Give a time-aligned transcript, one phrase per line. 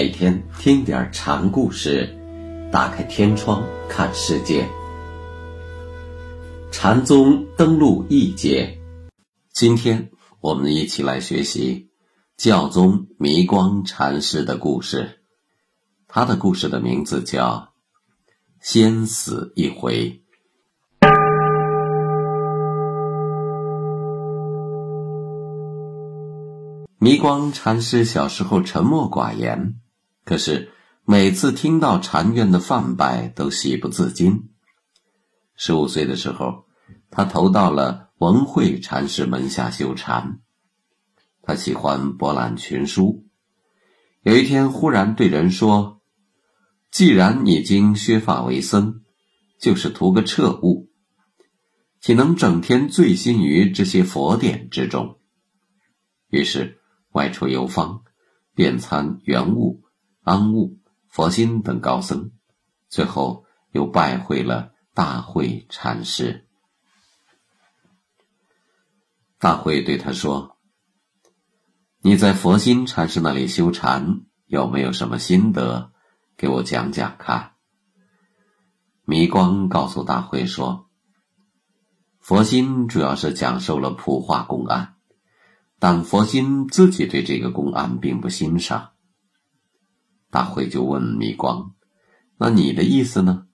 [0.00, 2.08] 每天听点禅故事，
[2.72, 4.66] 打开天窗看世界。
[6.72, 8.78] 禅宗登陆一节，
[9.52, 11.90] 今天我们一起来学习
[12.38, 15.20] 教宗弥光禅师的故事。
[16.08, 17.74] 他的故事的名字叫
[18.58, 20.22] “先死一回”。
[27.02, 29.76] 弥光禅师小时候沉默寡言，
[30.24, 30.72] 可是
[31.04, 34.50] 每次听到禅院的梵拜，都喜不自禁。
[35.56, 36.66] 十五岁的时候，
[37.10, 40.40] 他投到了文慧禅师门下修禅。
[41.42, 43.26] 他喜欢博览群书，
[44.22, 46.00] 有一天忽然对人说
[46.90, 49.02] ：“既然已经削发为僧，
[49.58, 50.90] 就是图个彻悟，
[52.00, 55.18] 岂能整天醉心于这些佛典之中？”
[56.30, 56.78] 于是。
[57.12, 58.04] 外出游方，
[58.54, 59.82] 遍参圆悟、
[60.22, 62.30] 安悟、佛心等高僧，
[62.88, 66.46] 最后又拜会了大慧禅师。
[69.38, 70.58] 大慧对他说
[72.02, 75.92] ：“你在佛心禅师那里修禅，有没有什么心得？
[76.36, 77.52] 给我讲讲看。”
[79.04, 80.88] 弥光告诉大慧说
[82.20, 84.96] ：“佛心主要是讲授了普化公案。”
[85.80, 88.90] 但佛心自己对这个公案并不欣赏，
[90.30, 91.74] 大慧就问弥光
[92.38, 93.46] ：“那你的意思呢？”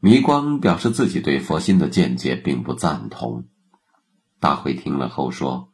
[0.00, 3.46] 弥光表示自己对佛心的见解并不赞同。
[4.40, 5.72] 大慧听了后说：“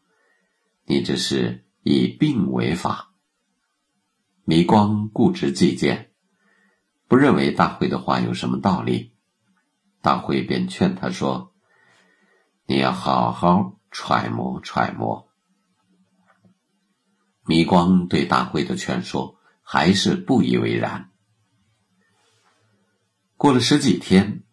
[0.84, 3.15] 你这是以病为法。”
[4.44, 6.10] 弥光固执己见，
[7.09, 9.12] 不认为大慧的话有什么道理。
[10.03, 11.53] 大慧便劝他说
[12.66, 15.28] ：“你要好好。”揣摩揣摩，
[17.47, 21.10] 弥光对大慧的劝说还是不以为然。
[23.36, 24.44] 过了十几天，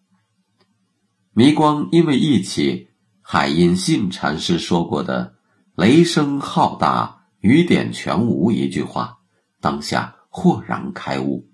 [1.33, 2.89] 弥光因为忆起
[3.21, 5.35] 海印信禅师说过的
[5.75, 9.19] “雷声浩大，雨点全无”一句话，
[9.59, 11.47] 当下豁然开悟，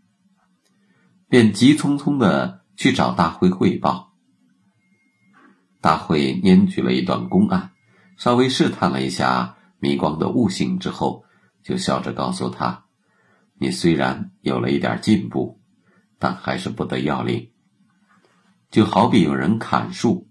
[1.28, 4.14] 便急匆匆的去找大会汇报。
[5.82, 7.74] 大会拈举了一段公案。
[8.18, 11.24] 稍微试探了一下弥光的悟性之后，
[11.62, 12.86] 就笑着告诉他
[13.60, 15.60] ：“你虽然有了一点进步，
[16.20, 17.52] 但还是不得要领。
[18.70, 20.30] 就好比有人砍树，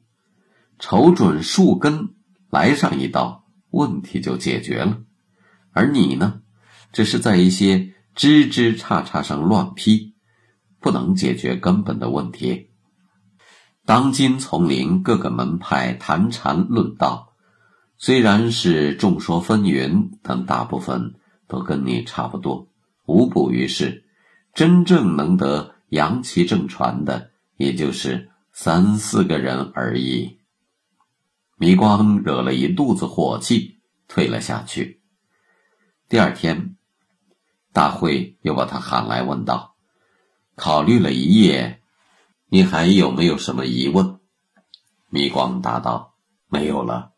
[0.78, 2.14] 瞅准树根
[2.50, 5.04] 来上一刀，问题就解决了；
[5.72, 6.42] 而你呢，
[6.92, 10.14] 只是在一些枝枝杈杈上乱劈，
[10.80, 12.70] 不能解决根本的问题。
[13.84, 17.24] 当今丛林各个门派谈禅论道。”
[17.98, 21.14] 虽然是众说纷纭，但大部分
[21.48, 22.68] 都跟你差不多，
[23.06, 24.04] 无补于事。
[24.52, 30.38] 真正能得扬其正传的，也就是三四个人而已。
[31.58, 35.02] 弥光惹了一肚子火气，退了下去。
[36.08, 36.76] 第二天，
[37.72, 39.76] 大会又把他喊来，问道
[40.56, 41.82] ：“考虑了一夜，
[42.48, 44.20] 你还有没有什么疑问？”
[45.10, 46.14] 弥光答道
[46.48, 47.12] ：“没有了。”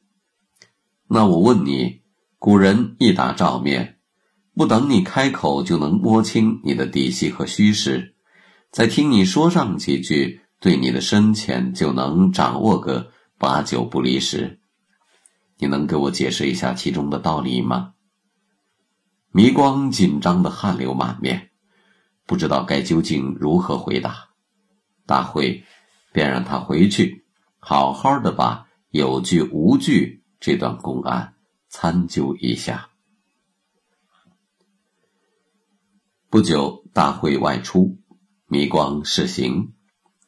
[1.06, 2.02] 那我问你，
[2.38, 3.97] 古人一打照面，
[4.58, 8.16] 不等你开口就能摸清你的底细和虚实，
[8.72, 14.58] 再听你说上几句，对你的深浅就能掌握个八九不离十。
[15.58, 17.92] 你能给我解释一下其中的道理吗？
[19.30, 21.50] 迷光紧张的汗流满面，
[22.26, 24.30] 不知道该究竟如何回答。
[25.06, 25.62] 大会
[26.12, 27.24] 便让他回去，
[27.60, 30.24] 好好的把有据无据。
[30.40, 31.34] 这段公案
[31.68, 32.87] 参究一下。
[36.30, 38.02] 不久，大会外出，
[38.48, 39.72] 弥光试行，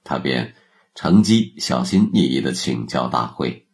[0.03, 0.55] 他便
[0.95, 3.69] 乘机小心翼翼的请教大会：“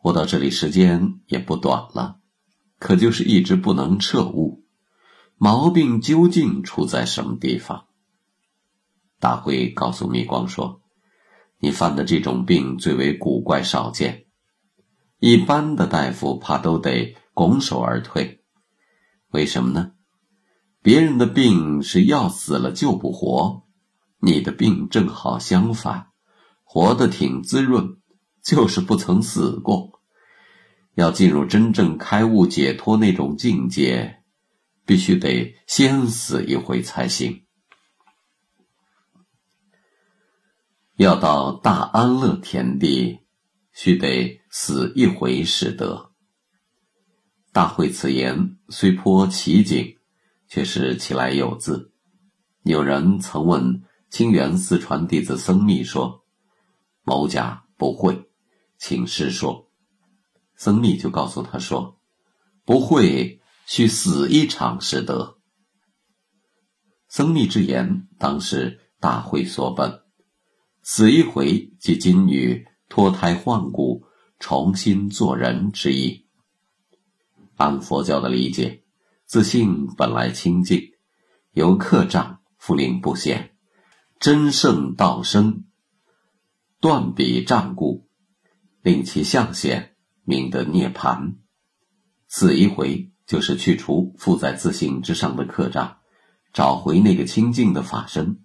[0.00, 2.20] 我到这里时间也不短了，
[2.78, 4.62] 可就是一直不能彻悟，
[5.36, 7.88] 毛病究竟出在什么地方？”
[9.18, 10.82] 大会告诉弥光说
[11.58, 14.26] ：“你犯的这种病最为古怪少见。”
[15.18, 18.44] 一般的大夫怕都得拱手而退，
[19.30, 19.94] 为什么呢？
[20.86, 23.64] 别人的病是要死了就不活，
[24.20, 26.10] 你的病正好相反，
[26.62, 27.96] 活得挺滋润，
[28.40, 30.00] 就是不曾死过。
[30.94, 34.22] 要进入真正开悟解脱那种境界，
[34.84, 37.42] 必须得先死一回才行。
[40.94, 43.18] 要到大安乐天地。
[43.72, 46.12] 须得死一回，使得。
[47.52, 49.95] 大会此言虽颇奇景，
[50.48, 51.92] 却是其来有自。
[52.62, 56.24] 有人曾问清源四传弟子僧密说
[57.04, 58.28] ：“某甲不会，
[58.78, 59.70] 请师说。”
[60.56, 61.98] 僧密就告诉他说
[62.64, 65.38] ：“不会，须死一场是得。”
[67.08, 70.02] 僧密之言，当时大会所本。
[70.82, 74.04] 死一回，即今女脱胎换骨、
[74.38, 76.26] 重新做人之意。
[77.56, 78.84] 按佛教的理解，
[79.26, 80.92] 自性本来清净，
[81.52, 83.56] 由客障复令不显，
[84.18, 85.64] 真圣道生，
[86.80, 88.08] 断彼障故，
[88.82, 89.92] 令其相显。
[90.28, 91.36] 名得涅盘，
[92.26, 95.98] 死一回就是去除附在自性之上的客障，
[96.52, 98.40] 找回那个清净的法身。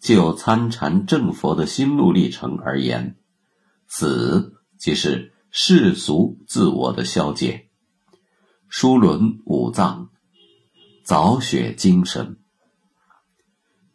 [0.00, 3.16] 就参禅正佛的心路历程而言，
[3.88, 7.69] 死即是世俗自我的消解，
[8.72, 10.10] 疏轮五脏，
[11.02, 12.38] 早血精神，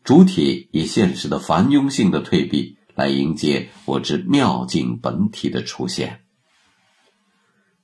[0.03, 6.25] 主体以现实的繁庸性的退避来迎接我之妙境本体的出现。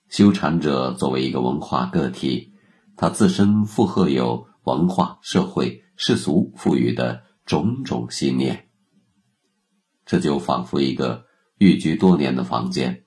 [0.09, 2.51] 修禅者作为一个文化个体，
[2.97, 8.67] 他自身负荷有文化、社会、世俗赋予的种种信念。
[10.05, 11.25] 这就仿佛一个
[11.57, 13.05] 寓居多年的房间，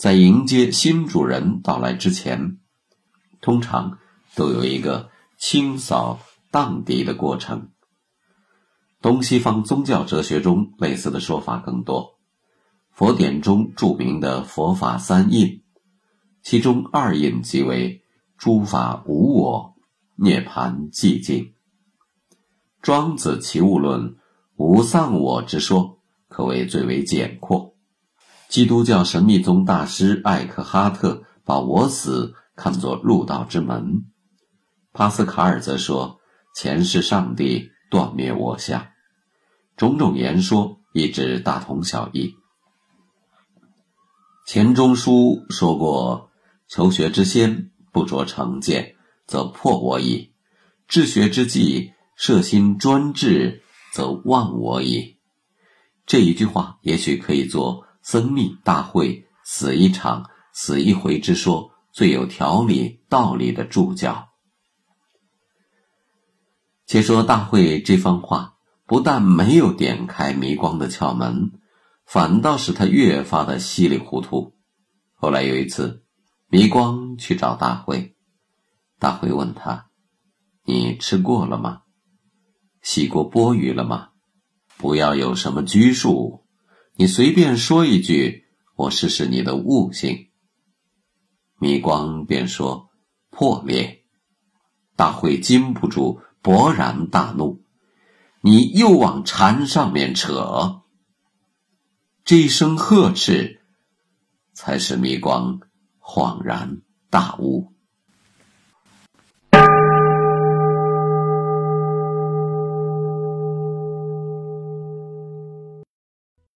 [0.00, 2.56] 在迎接新主人到来之前，
[3.42, 3.98] 通常
[4.34, 6.20] 都有一个清扫
[6.50, 7.68] 荡涤的过程。
[9.02, 12.14] 东西方宗教哲学中类似的说法更多，
[12.90, 15.62] 佛典中著名的佛法三印。
[16.42, 18.02] 其中二印即为
[18.38, 19.74] 诸法无我、
[20.16, 21.52] 涅槃寂静。
[22.80, 24.12] 庄子《齐物论》
[24.56, 27.69] 无丧我之说，可谓最为简括。
[28.50, 34.06] 基督教神秘宗大师艾克哈特把我死看作入道之门，
[34.92, 36.18] 帕斯卡尔则说
[36.52, 38.88] 前世上帝断灭我相。
[39.76, 42.34] 种种言说一直大同小异。
[44.46, 46.28] 钱钟书说过。
[46.68, 48.94] 求学之先，不着成见，
[49.26, 50.30] 则破我矣；
[50.86, 55.16] 治学之际，摄心专志，则忘我矣。
[56.06, 64.28] 这一句话，也许可以做僧密大会死一场、死一回之说最有条理、道理的注脚。
[66.86, 68.54] 且说大会这番话，
[68.86, 71.52] 不但没有点开迷光的窍门，
[72.04, 74.54] 反倒使他越发的稀里糊涂。
[75.14, 76.04] 后来有一次。
[76.52, 78.16] 迷光去找大会，
[78.98, 79.88] 大会问他
[80.66, 81.82] ：“你吃过了吗？
[82.82, 84.08] 洗过钵盂了吗？
[84.76, 86.44] 不要有什么拘束，
[86.94, 88.44] 你随便说一句，
[88.76, 90.28] 我试试你的悟性。”
[91.58, 92.90] 迷光便说
[93.30, 94.04] ：“破灭。”
[94.96, 97.62] 大会禁不住，勃然大怒
[98.42, 100.82] ：“你又往禅上面扯！”
[102.24, 103.62] 这一声呵斥，
[104.52, 105.60] 才使迷光。
[105.98, 107.72] 恍然大悟。